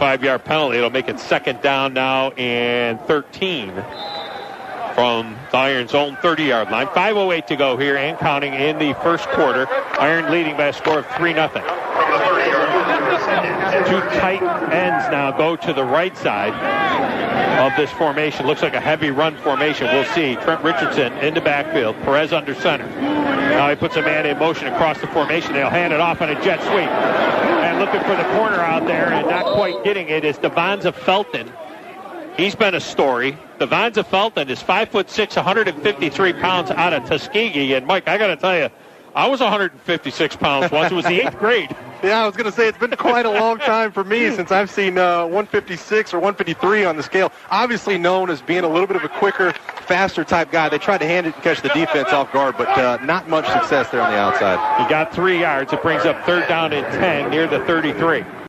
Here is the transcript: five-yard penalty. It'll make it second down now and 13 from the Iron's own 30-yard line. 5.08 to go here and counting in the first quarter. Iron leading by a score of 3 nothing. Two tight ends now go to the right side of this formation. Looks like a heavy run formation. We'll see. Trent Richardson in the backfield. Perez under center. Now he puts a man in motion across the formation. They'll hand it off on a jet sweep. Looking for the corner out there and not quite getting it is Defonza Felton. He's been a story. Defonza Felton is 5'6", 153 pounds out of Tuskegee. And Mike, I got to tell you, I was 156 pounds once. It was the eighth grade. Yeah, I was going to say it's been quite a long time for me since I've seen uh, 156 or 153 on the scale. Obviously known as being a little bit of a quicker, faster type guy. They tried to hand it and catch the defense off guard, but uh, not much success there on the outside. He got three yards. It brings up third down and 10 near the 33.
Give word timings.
five-yard 0.00 0.42
penalty. 0.46 0.78
It'll 0.78 0.88
make 0.88 1.08
it 1.08 1.20
second 1.20 1.60
down 1.60 1.92
now 1.92 2.30
and 2.30 2.98
13 3.02 3.68
from 4.94 5.36
the 5.50 5.58
Iron's 5.58 5.94
own 5.94 6.16
30-yard 6.16 6.70
line. 6.70 6.86
5.08 6.86 7.46
to 7.48 7.56
go 7.56 7.76
here 7.76 7.98
and 7.98 8.18
counting 8.18 8.54
in 8.54 8.78
the 8.78 8.94
first 9.02 9.28
quarter. 9.28 9.68
Iron 10.00 10.32
leading 10.32 10.56
by 10.56 10.68
a 10.68 10.72
score 10.72 11.00
of 11.00 11.06
3 11.16 11.34
nothing. 11.34 11.62
Two 13.90 14.00
tight 14.18 14.42
ends 14.72 15.04
now 15.10 15.36
go 15.36 15.54
to 15.54 15.72
the 15.74 15.84
right 15.84 16.16
side 16.16 16.54
of 17.60 17.76
this 17.76 17.90
formation. 17.90 18.46
Looks 18.46 18.62
like 18.62 18.72
a 18.72 18.80
heavy 18.80 19.10
run 19.10 19.36
formation. 19.36 19.86
We'll 19.88 20.06
see. 20.06 20.34
Trent 20.36 20.64
Richardson 20.64 21.12
in 21.18 21.34
the 21.34 21.42
backfield. 21.42 21.94
Perez 22.04 22.32
under 22.32 22.54
center. 22.54 22.86
Now 22.88 23.68
he 23.68 23.76
puts 23.76 23.96
a 23.96 24.02
man 24.02 24.24
in 24.24 24.38
motion 24.38 24.66
across 24.68 24.98
the 24.98 25.08
formation. 25.08 25.52
They'll 25.52 25.68
hand 25.68 25.92
it 25.92 26.00
off 26.00 26.22
on 26.22 26.30
a 26.30 26.42
jet 26.42 26.62
sweep. 26.62 27.49
Looking 27.80 28.02
for 28.02 28.14
the 28.14 28.24
corner 28.24 28.60
out 28.60 28.86
there 28.86 29.10
and 29.10 29.26
not 29.26 29.54
quite 29.54 29.82
getting 29.84 30.10
it 30.10 30.22
is 30.22 30.36
Defonza 30.36 30.92
Felton. 30.92 31.50
He's 32.36 32.54
been 32.54 32.74
a 32.74 32.80
story. 32.80 33.38
Defonza 33.58 34.04
Felton 34.04 34.50
is 34.50 34.62
5'6", 34.62 35.36
153 35.36 36.32
pounds 36.34 36.70
out 36.70 36.92
of 36.92 37.08
Tuskegee. 37.08 37.72
And 37.72 37.86
Mike, 37.86 38.06
I 38.06 38.18
got 38.18 38.26
to 38.26 38.36
tell 38.36 38.54
you, 38.54 38.68
I 39.14 39.28
was 39.28 39.40
156 39.40 40.36
pounds 40.36 40.70
once. 40.70 40.92
It 40.92 40.94
was 40.94 41.06
the 41.06 41.26
eighth 41.26 41.38
grade. 41.38 41.74
Yeah, 42.02 42.22
I 42.22 42.26
was 42.26 42.34
going 42.34 42.50
to 42.50 42.56
say 42.56 42.66
it's 42.66 42.78
been 42.78 42.90
quite 42.92 43.26
a 43.26 43.30
long 43.30 43.58
time 43.58 43.92
for 43.92 44.04
me 44.04 44.30
since 44.34 44.50
I've 44.50 44.70
seen 44.70 44.96
uh, 44.96 45.24
156 45.24 46.14
or 46.14 46.18
153 46.18 46.84
on 46.84 46.96
the 46.96 47.02
scale. 47.02 47.30
Obviously 47.50 47.98
known 47.98 48.30
as 48.30 48.40
being 48.40 48.64
a 48.64 48.68
little 48.68 48.86
bit 48.86 48.96
of 48.96 49.04
a 49.04 49.08
quicker, 49.08 49.52
faster 49.86 50.24
type 50.24 50.50
guy. 50.50 50.68
They 50.68 50.78
tried 50.78 50.98
to 50.98 51.06
hand 51.06 51.26
it 51.26 51.34
and 51.34 51.42
catch 51.42 51.60
the 51.60 51.68
defense 51.68 52.08
off 52.10 52.32
guard, 52.32 52.56
but 52.56 52.68
uh, 52.68 52.98
not 53.04 53.28
much 53.28 53.46
success 53.48 53.90
there 53.90 54.00
on 54.00 54.12
the 54.12 54.18
outside. 54.18 54.82
He 54.82 54.88
got 54.88 55.12
three 55.14 55.40
yards. 55.40 55.72
It 55.72 55.82
brings 55.82 56.04
up 56.06 56.24
third 56.24 56.48
down 56.48 56.72
and 56.72 56.86
10 56.86 57.30
near 57.30 57.46
the 57.46 57.58
33. 57.66 58.24